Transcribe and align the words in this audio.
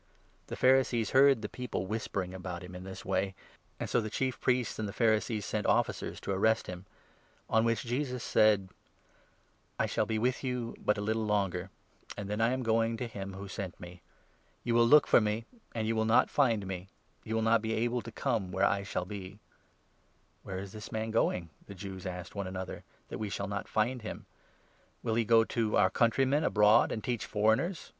The 0.47 0.55
Pharisees 0.55 1.11
heard 1.11 1.43
the 1.43 1.47
people 1.47 1.85
whispering 1.85 2.33
about 2.33 2.63
him 2.63 2.73
in 2.73 2.85
this 2.85 3.01
32 3.01 3.07
way, 3.09 3.35
and 3.79 3.87
so 3.87 4.01
the 4.01 4.09
Chief 4.09 4.41
Priests 4.41 4.79
and 4.79 4.89
the 4.89 4.93
Pharisees 4.93 5.45
sent 5.45 5.67
officers 5.67 6.19
to 6.21 6.31
arrest 6.31 6.65
him; 6.65 6.87
on 7.47 7.63
which 7.65 7.83
Jesus 7.83 8.23
said: 8.23 8.61
33" 9.77 9.77
I 9.81 9.85
shall 9.85 10.07
be 10.07 10.17
with 10.17 10.43
you 10.43 10.75
but 10.79 10.97
a 10.97 11.01
little 11.05 11.27
longer, 11.27 11.69
and 12.17 12.31
then 12.31 12.41
I 12.41 12.51
am 12.51 12.63
going 12.63 12.97
to 12.97 13.05
him 13.05 13.33
who 13.35 13.47
sent 13.47 13.79
me. 13.79 14.01
You 14.63 14.73
will 14.73 14.87
look 14.87 15.05
for 15.05 15.21
me, 15.21 15.45
and 15.75 15.87
you 15.87 15.95
will 15.95 16.05
not 16.05 16.31
34 16.31 16.33
find 16.45 16.65
me; 16.65 16.77
and 16.77 16.87
you 17.25 17.35
will 17.35 17.43
not 17.43 17.61
be 17.61 17.73
able 17.75 18.01
to 18.01 18.11
come 18.11 18.51
where 18.51 18.65
I 18.65 18.81
shall 18.81 19.05
be." 19.05 19.37
"Where 20.41 20.57
is 20.57 20.71
this 20.71 20.91
man 20.91 21.11
going," 21.11 21.51
the 21.67 21.75
Jews 21.75 22.07
asked 22.07 22.33
one 22.33 22.47
another, 22.47 22.83
35" 23.09 23.09
that 23.09 23.19
we 23.19 23.29
shall 23.29 23.47
not 23.47 23.67
find 23.67 24.01
him? 24.01 24.25
Will 25.03 25.13
he 25.13 25.23
go 25.25 25.43
to 25.43 25.77
our 25.77 25.91
countrymen 25.91 26.43
abroad, 26.43 26.91
and 26.91 27.03
teach 27.03 27.23
foreigners? 27.27 27.89